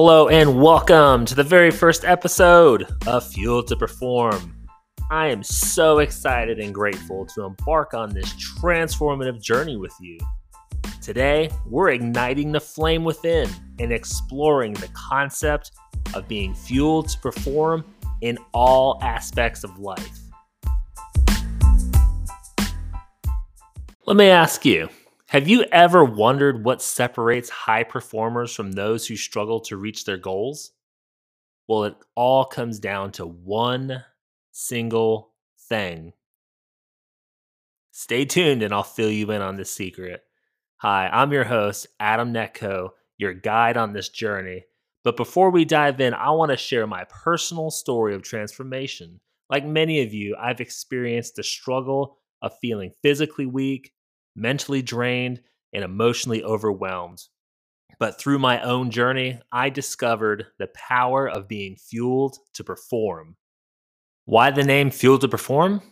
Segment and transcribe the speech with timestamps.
[0.00, 4.54] Hello and welcome to the very first episode of Fuel to Perform.
[5.10, 10.18] I am so excited and grateful to embark on this transformative journey with you.
[11.02, 13.50] Today, we're igniting the flame within
[13.80, 15.72] and exploring the concept
[16.14, 17.84] of being fueled to perform
[18.20, 20.20] in all aspects of life.
[24.06, 24.90] Let me ask you
[25.28, 30.16] have you ever wondered what separates high performers from those who struggle to reach their
[30.16, 30.72] goals?
[31.68, 34.04] Well, it all comes down to one
[34.52, 35.34] single
[35.68, 36.14] thing.
[37.90, 40.22] Stay tuned and I'll fill you in on this secret.
[40.78, 44.64] Hi, I'm your host, Adam Netco, your guide on this journey.
[45.04, 49.20] But before we dive in, I want to share my personal story of transformation.
[49.50, 53.92] Like many of you, I've experienced the struggle of feeling physically weak,
[54.38, 57.24] mentally drained, and emotionally overwhelmed.
[57.98, 63.36] But through my own journey, I discovered the power of being fueled to perform.
[64.24, 65.82] Why the name Fueled to Perform?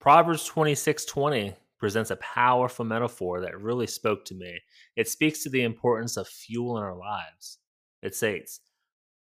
[0.00, 4.60] Proverbs 26:20 presents a powerful metaphor that really spoke to me.
[4.96, 7.58] It speaks to the importance of fuel in our lives.
[8.02, 8.60] It states,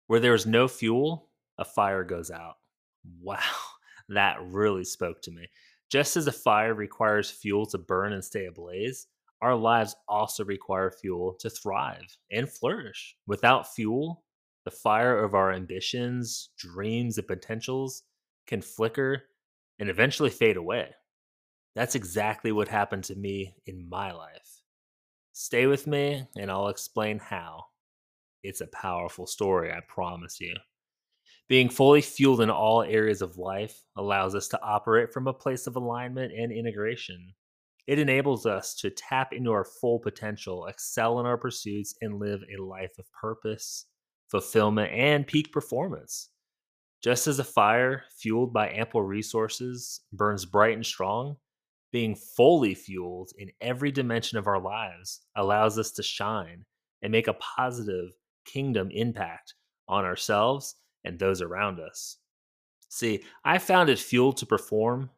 [0.06, 2.54] Where there is no fuel, a fire goes out.
[3.20, 3.40] Wow,
[4.08, 5.48] that really spoke to me.
[5.90, 9.06] Just as a fire requires fuel to burn and stay ablaze,
[9.40, 13.16] our lives also require fuel to thrive and flourish.
[13.26, 14.24] Without fuel,
[14.64, 18.02] the fire of our ambitions, dreams, and potentials
[18.46, 19.22] can flicker
[19.78, 20.92] and eventually fade away.
[21.74, 24.62] That's exactly what happened to me in my life.
[25.32, 27.66] Stay with me and I'll explain how.
[28.42, 30.54] It's a powerful story, I promise you.
[31.48, 35.68] Being fully fueled in all areas of life allows us to operate from a place
[35.68, 37.34] of alignment and integration.
[37.86, 42.40] It enables us to tap into our full potential, excel in our pursuits, and live
[42.42, 43.86] a life of purpose,
[44.28, 46.30] fulfillment, and peak performance.
[47.00, 51.36] Just as a fire fueled by ample resources burns bright and strong,
[51.92, 56.64] being fully fueled in every dimension of our lives allows us to shine
[57.02, 58.10] and make a positive
[58.44, 59.54] kingdom impact
[59.86, 60.74] on ourselves
[61.06, 62.18] and those around us.
[62.88, 65.10] See, I found it fuel to perform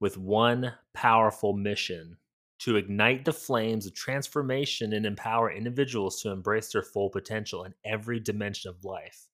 [0.00, 2.16] with one powerful mission
[2.58, 7.74] to ignite the flames of transformation and empower individuals to embrace their full potential in
[7.84, 9.28] every dimension of life.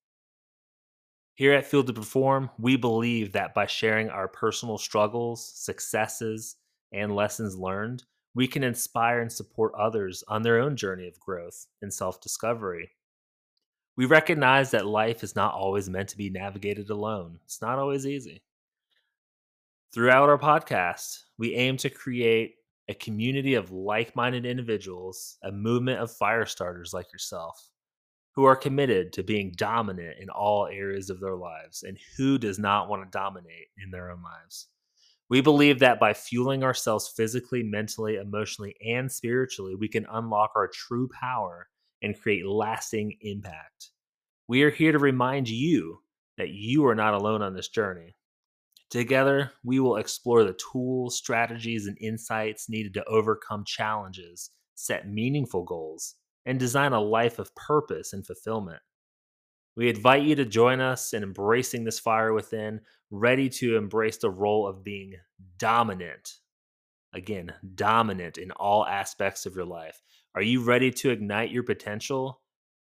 [1.35, 6.57] Here at Fuel to Perform, we believe that by sharing our personal struggles, successes,
[6.93, 11.67] and lessons learned, we can inspire and support others on their own journey of growth
[11.81, 12.91] and self discovery.
[13.97, 17.39] We recognize that life is not always meant to be navigated alone.
[17.45, 18.43] It's not always easy.
[19.93, 22.55] Throughout our podcast, we aim to create
[22.89, 27.69] a community of like minded individuals, a movement of fire starters like yourself,
[28.35, 32.59] who are committed to being dominant in all areas of their lives and who does
[32.59, 34.69] not want to dominate in their own lives.
[35.29, 40.69] We believe that by fueling ourselves physically, mentally, emotionally, and spiritually, we can unlock our
[40.69, 41.69] true power
[42.03, 43.91] and create lasting impact.
[44.49, 46.01] We are here to remind you
[46.37, 48.17] that you are not alone on this journey.
[48.91, 55.63] Together, we will explore the tools, strategies, and insights needed to overcome challenges, set meaningful
[55.63, 58.81] goals, and design a life of purpose and fulfillment.
[59.77, 62.81] We invite you to join us in embracing this fire within,
[63.11, 65.15] ready to embrace the role of being
[65.57, 66.35] dominant.
[67.15, 70.03] Again, dominant in all aspects of your life.
[70.35, 72.41] Are you ready to ignite your potential,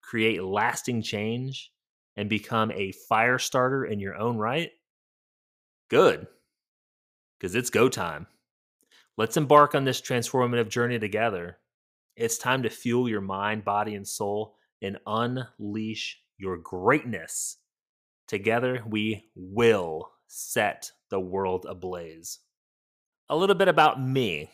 [0.00, 1.72] create lasting change,
[2.16, 4.70] and become a fire starter in your own right?
[5.88, 6.26] Good,
[7.38, 8.26] because it's go time.
[9.18, 11.58] Let's embark on this transformative journey together.
[12.16, 17.58] It's time to fuel your mind, body, and soul and unleash your greatness.
[18.28, 22.38] Together, we will set the world ablaze.
[23.28, 24.50] A little bit about me.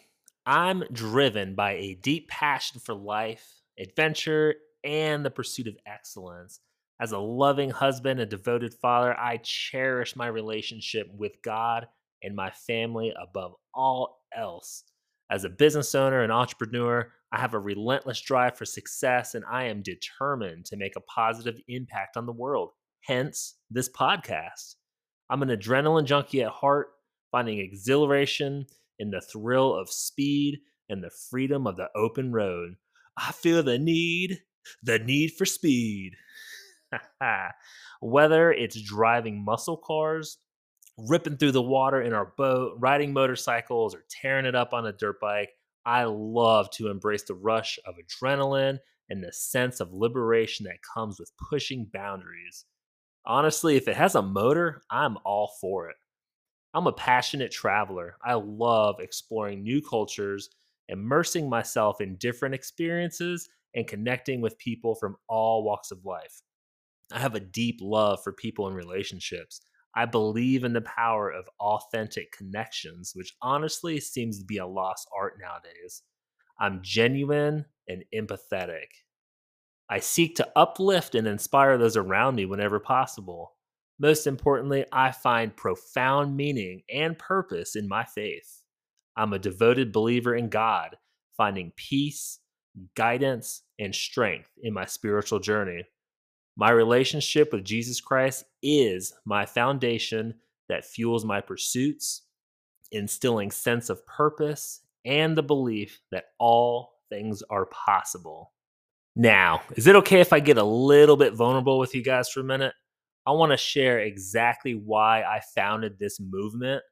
[0.48, 6.60] I'm driven by a deep passion for life, adventure, and the pursuit of excellence.
[6.98, 11.86] As a loving husband and devoted father, I cherish my relationship with God
[12.22, 14.84] and my family above all else.
[15.30, 19.64] As a business owner and entrepreneur, I have a relentless drive for success and I
[19.64, 22.70] am determined to make a positive impact on the world.
[23.02, 24.76] Hence, this podcast.
[25.28, 26.88] I'm an adrenaline junkie at heart,
[27.32, 28.64] finding exhilaration
[28.98, 30.58] in the thrill of speed
[30.88, 32.76] and the freedom of the open road.
[33.16, 34.40] I feel the need,
[34.82, 36.12] the need for speed.
[38.00, 40.38] Whether it's driving muscle cars,
[40.96, 44.92] ripping through the water in our boat, riding motorcycles, or tearing it up on a
[44.92, 45.50] dirt bike,
[45.84, 48.78] I love to embrace the rush of adrenaline
[49.08, 52.66] and the sense of liberation that comes with pushing boundaries.
[53.24, 55.96] Honestly, if it has a motor, I'm all for it.
[56.78, 58.14] I'm a passionate traveler.
[58.24, 60.48] I love exploring new cultures,
[60.88, 66.40] immersing myself in different experiences, and connecting with people from all walks of life.
[67.12, 69.60] I have a deep love for people and relationships.
[69.96, 75.08] I believe in the power of authentic connections, which honestly seems to be a lost
[75.18, 76.02] art nowadays.
[76.60, 78.86] I'm genuine and empathetic.
[79.90, 83.57] I seek to uplift and inspire those around me whenever possible.
[83.98, 88.62] Most importantly, I find profound meaning and purpose in my faith.
[89.16, 90.96] I'm a devoted believer in God,
[91.36, 92.38] finding peace,
[92.94, 95.84] guidance, and strength in my spiritual journey.
[96.56, 100.34] My relationship with Jesus Christ is my foundation
[100.68, 102.22] that fuels my pursuits,
[102.92, 108.52] instilling sense of purpose and the belief that all things are possible.
[109.16, 112.40] Now, is it okay if I get a little bit vulnerable with you guys for
[112.40, 112.74] a minute?
[113.28, 116.82] I want to share exactly why I founded this movement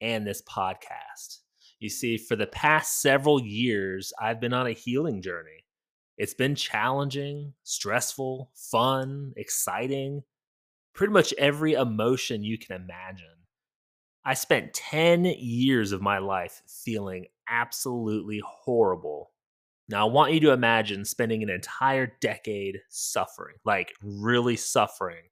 [0.00, 1.38] and this podcast.
[1.80, 5.64] You see, for the past several years, I've been on a healing journey.
[6.16, 10.22] It's been challenging, stressful, fun, exciting,
[10.94, 13.26] pretty much every emotion you can imagine.
[14.24, 19.32] I spent 10 years of my life feeling absolutely horrible.
[19.88, 25.24] Now, I want you to imagine spending an entire decade suffering, like really suffering.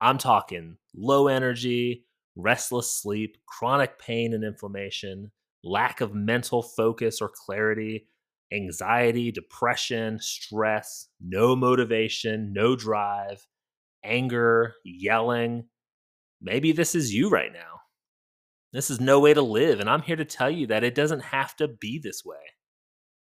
[0.00, 2.06] I'm talking low energy,
[2.36, 5.30] restless sleep, chronic pain and inflammation,
[5.62, 8.06] lack of mental focus or clarity,
[8.52, 13.46] anxiety, depression, stress, no motivation, no drive,
[14.04, 15.64] anger, yelling.
[16.40, 17.80] Maybe this is you right now.
[18.72, 19.80] This is no way to live.
[19.80, 22.36] And I'm here to tell you that it doesn't have to be this way.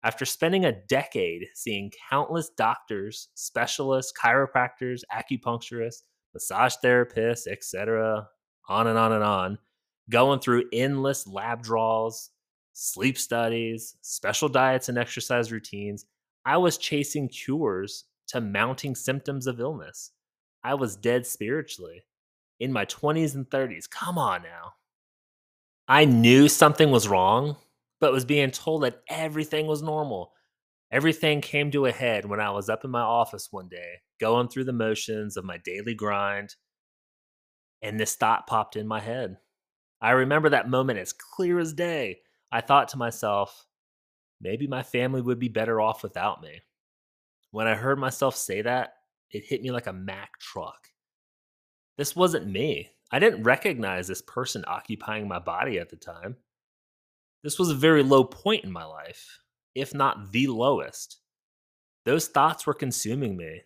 [0.04, 6.04] After spending a decade seeing countless doctors, specialists, chiropractors, acupuncturists,
[6.34, 8.28] massage therapists, etc.,
[8.70, 9.58] on and on and on,
[10.10, 12.30] going through endless lab draws,
[12.74, 16.06] sleep studies, special diets, and exercise routines,
[16.46, 20.12] I was chasing cures to mounting symptoms of illness.
[20.64, 22.04] I was dead spiritually
[22.60, 23.90] in my 20s and 30s.
[23.90, 24.74] Come on now.
[25.88, 27.58] I knew something was wrong,
[28.00, 30.32] but was being told that everything was normal.
[30.92, 34.50] Everything came to a head when I was up in my office one day, going
[34.50, 36.56] through the motions of my daily grind,
[37.82, 39.38] and this thought popped in my head.
[40.02, 42.20] I remember that moment as clear as day.
[42.52, 43.66] I thought to myself,
[44.42, 46.62] maybe my family would be better off without me.
[47.52, 48.96] When I heard myself say that,
[49.30, 50.90] it hit me like a Mack truck.
[51.98, 52.90] This wasn't me.
[53.12, 56.38] I didn't recognize this person occupying my body at the time.
[57.44, 59.40] This was a very low point in my life,
[59.76, 61.20] if not the lowest.
[62.06, 63.62] Those thoughts were consuming me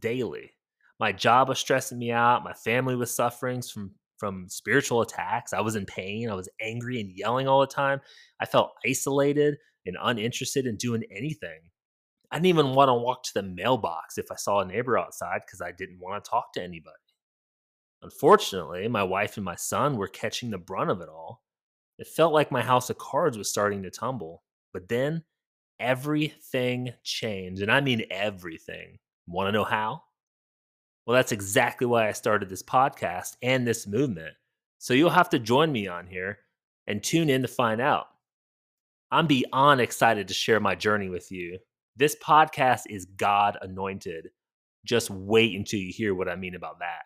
[0.00, 0.52] daily.
[0.98, 2.44] My job was stressing me out.
[2.44, 5.52] My family was suffering from, from spiritual attacks.
[5.52, 6.30] I was in pain.
[6.30, 8.00] I was angry and yelling all the time.
[8.40, 11.60] I felt isolated and uninterested in doing anything.
[12.30, 15.42] I didn't even want to walk to the mailbox if I saw a neighbor outside
[15.46, 16.96] because I didn't want to talk to anybody.
[18.02, 21.42] Unfortunately, my wife and my son were catching the brunt of it all.
[21.98, 24.42] It felt like my house of cards was starting to tumble.
[24.72, 25.24] But then
[25.78, 27.62] everything changed.
[27.62, 28.98] And I mean everything.
[29.26, 30.02] Want to know how?
[31.06, 34.34] Well, that's exactly why I started this podcast and this movement.
[34.78, 36.38] So you'll have to join me on here
[36.86, 38.06] and tune in to find out.
[39.10, 41.58] I'm beyond excited to share my journey with you.
[41.96, 44.30] This podcast is God anointed.
[44.84, 47.02] Just wait until you hear what I mean about that.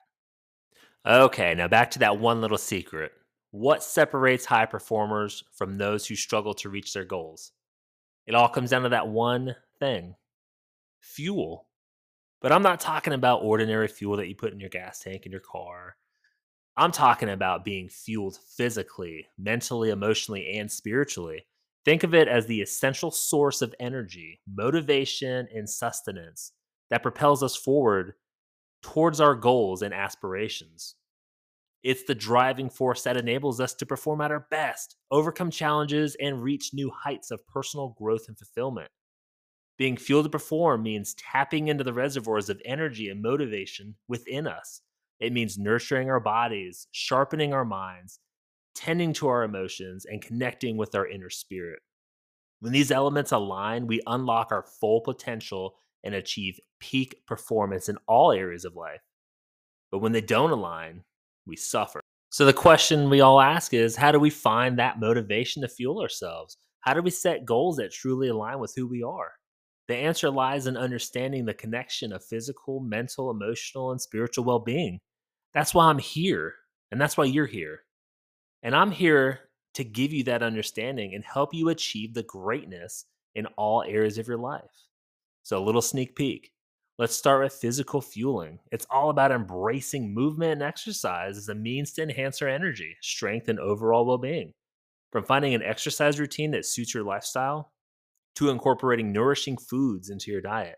[1.07, 3.13] Okay, now back to that one little secret.
[3.53, 7.53] What separates high performers from those who struggle to reach their goals?
[8.27, 10.15] It all comes down to that one thing
[11.01, 11.67] fuel.
[12.41, 15.33] But I'm not talking about ordinary fuel that you put in your gas tank in
[15.33, 15.97] your car.
[16.77, 21.47] I'm talking about being fueled physically, mentally, emotionally, and spiritually.
[21.85, 26.53] Think of it as the essential source of energy, motivation, and sustenance
[26.91, 28.15] that propels us forward
[28.83, 30.95] towards our goals and aspirations.
[31.83, 36.43] It's the driving force that enables us to perform at our best, overcome challenges, and
[36.43, 38.91] reach new heights of personal growth and fulfillment.
[39.79, 44.83] Being fueled to perform means tapping into the reservoirs of energy and motivation within us.
[45.21, 48.21] It means nurturing our bodies, sharpening our minds,
[48.75, 51.81] tending to our emotions, and connecting with our inner spirit.
[52.61, 58.33] When these elements align, we unlock our full potential and achieve peak performance in all
[58.33, 59.01] areas of life.
[59.91, 61.05] But when they don't align,
[61.51, 62.01] we suffer.
[62.31, 66.01] So the question we all ask is how do we find that motivation to fuel
[66.01, 66.57] ourselves?
[66.81, 69.33] How do we set goals that truly align with who we are?
[69.89, 75.01] The answer lies in understanding the connection of physical, mental, emotional, and spiritual well being.
[75.53, 76.55] That's why I'm here,
[76.93, 77.81] and that's why you're here.
[78.63, 79.41] And I'm here
[79.75, 84.29] to give you that understanding and help you achieve the greatness in all areas of
[84.29, 84.63] your life.
[85.43, 86.53] So, a little sneak peek.
[87.01, 88.59] Let's start with physical fueling.
[88.71, 93.49] It's all about embracing movement and exercise as a means to enhance our energy, strength,
[93.49, 94.53] and overall well being.
[95.11, 97.73] From finding an exercise routine that suits your lifestyle
[98.35, 100.77] to incorporating nourishing foods into your diet,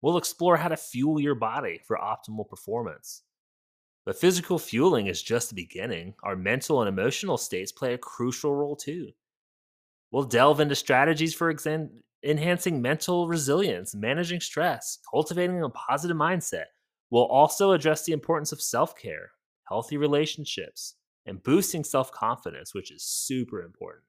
[0.00, 3.22] we'll explore how to fuel your body for optimal performance.
[4.04, 6.14] But physical fueling is just the beginning.
[6.24, 9.12] Our mental and emotional states play a crucial role too.
[10.10, 16.66] We'll delve into strategies for exam- enhancing mental resilience, managing stress, cultivating a positive mindset.
[17.10, 19.32] We'll also address the importance of self care,
[19.68, 20.94] healthy relationships,
[21.26, 24.04] and boosting self confidence, which is super important.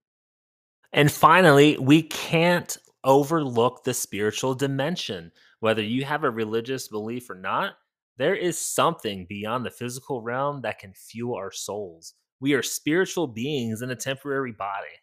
[0.92, 5.32] And finally, we can't overlook the spiritual dimension.
[5.60, 7.74] Whether you have a religious belief or not,
[8.18, 12.14] there is something beyond the physical realm that can fuel our souls.
[12.40, 15.00] We are spiritual beings in a temporary body.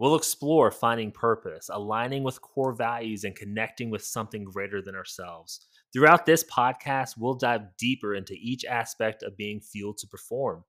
[0.00, 5.66] We'll explore finding purpose, aligning with core values, and connecting with something greater than ourselves.
[5.92, 10.64] Throughout this podcast, we'll dive deeper into each aspect of being fueled to perform.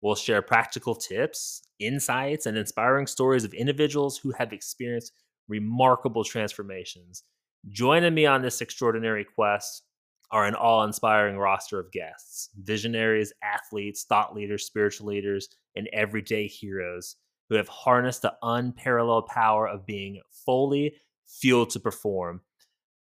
[0.00, 5.12] We'll share practical tips, insights, and inspiring stories of individuals who have experienced
[5.46, 7.24] remarkable transformations.
[7.68, 9.82] Joining me on this extraordinary quest
[10.30, 16.46] are an awe inspiring roster of guests visionaries, athletes, thought leaders, spiritual leaders, and everyday
[16.46, 17.16] heroes
[17.50, 20.94] who have harnessed the unparalleled power of being fully
[21.26, 22.40] fueled to perform.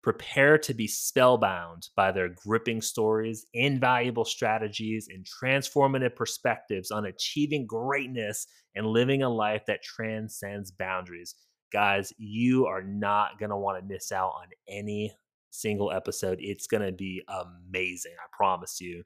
[0.03, 7.65] Prepare to be spellbound by their gripping stories, invaluable strategies, and transformative perspectives on achieving
[7.65, 8.45] greatness
[8.75, 11.35] and living a life that transcends boundaries.
[11.71, 15.13] Guys, you are not going to want to miss out on any
[15.51, 16.37] single episode.
[16.41, 18.11] It's going to be amazing.
[18.19, 19.03] I promise you.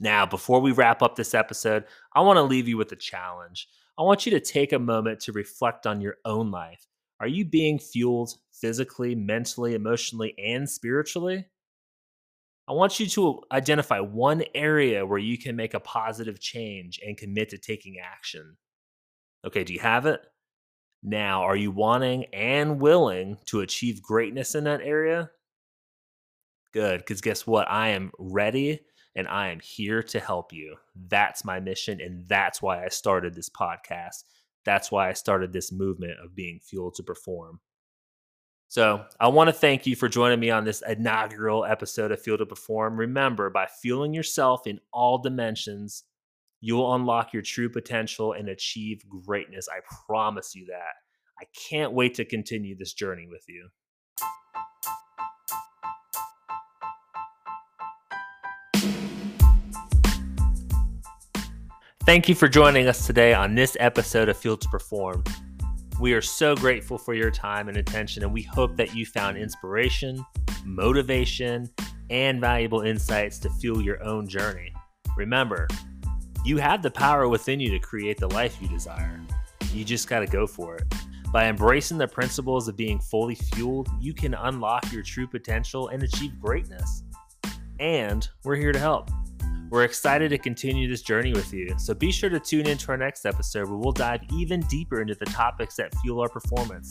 [0.00, 3.68] Now, before we wrap up this episode, I want to leave you with a challenge.
[3.98, 6.86] I want you to take a moment to reflect on your own life.
[7.20, 11.46] Are you being fueled physically, mentally, emotionally, and spiritually?
[12.68, 17.16] I want you to identify one area where you can make a positive change and
[17.16, 18.56] commit to taking action.
[19.44, 20.20] Okay, do you have it?
[21.02, 25.30] Now, are you wanting and willing to achieve greatness in that area?
[26.72, 27.68] Good, because guess what?
[27.68, 28.80] I am ready
[29.18, 30.76] and I am here to help you.
[30.94, 34.22] That's my mission, and that's why I started this podcast.
[34.64, 37.58] That's why I started this movement of being fueled to perform.
[38.68, 42.38] So, I want to thank you for joining me on this inaugural episode of Fuel
[42.38, 42.96] to Perform.
[42.96, 46.04] Remember, by fueling yourself in all dimensions,
[46.60, 49.66] you will unlock your true potential and achieve greatness.
[49.68, 50.94] I promise you that.
[51.40, 53.68] I can't wait to continue this journey with you.
[62.08, 65.22] Thank you for joining us today on this episode of Fuel to Perform.
[66.00, 69.36] We are so grateful for your time and attention, and we hope that you found
[69.36, 70.24] inspiration,
[70.64, 71.68] motivation,
[72.08, 74.72] and valuable insights to fuel your own journey.
[75.18, 75.68] Remember,
[76.46, 79.20] you have the power within you to create the life you desire.
[79.74, 80.84] You just got to go for it.
[81.30, 86.02] By embracing the principles of being fully fueled, you can unlock your true potential and
[86.02, 87.02] achieve greatness.
[87.78, 89.10] And we're here to help.
[89.70, 92.88] We're excited to continue this journey with you, so be sure to tune in to
[92.88, 96.90] our next episode where we'll dive even deeper into the topics that fuel our performance.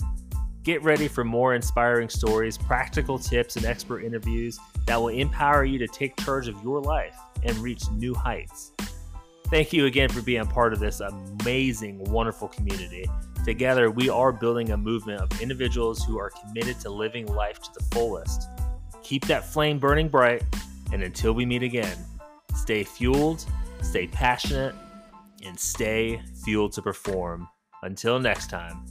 [0.61, 5.79] Get ready for more inspiring stories, practical tips, and expert interviews that will empower you
[5.79, 8.73] to take charge of your life and reach new heights.
[9.47, 13.09] Thank you again for being part of this amazing, wonderful community.
[13.43, 17.69] Together, we are building a movement of individuals who are committed to living life to
[17.73, 18.49] the fullest.
[19.01, 20.43] Keep that flame burning bright,
[20.93, 21.97] and until we meet again,
[22.57, 23.45] Stay fueled,
[23.81, 24.75] stay passionate,
[25.45, 27.47] and stay fueled to perform.
[27.83, 28.83] Until next time.